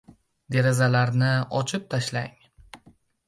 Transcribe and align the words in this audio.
Derazalarni 0.53 1.29
ochib 1.61 1.85
tashlang. 1.93 2.33